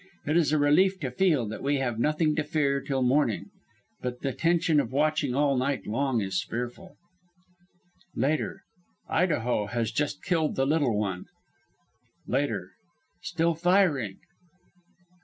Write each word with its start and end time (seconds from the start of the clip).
It 0.25 0.35
is 0.35 0.51
a 0.51 0.57
relief 0.57 0.99
to 1.01 1.11
feel 1.11 1.47
that 1.49 1.61
we 1.61 1.75
have 1.75 1.99
nothing 1.99 2.35
to 2.35 2.43
fear 2.43 2.81
till 2.81 3.03
morning, 3.03 3.51
but 4.01 4.21
the 4.21 4.33
tension 4.33 4.79
of 4.79 4.91
watching 4.91 5.35
all 5.35 5.55
night 5.55 5.85
long 5.85 6.21
is 6.21 6.41
fearful. 6.41 6.95
"Later. 8.15 8.63
Idaho 9.07 9.67
has 9.67 9.91
just 9.91 10.23
killed 10.23 10.55
the 10.55 10.65
Little 10.65 10.97
One. 10.97 11.25
"Later. 12.25 12.71
Still 13.21 13.53
firing. 13.53 14.17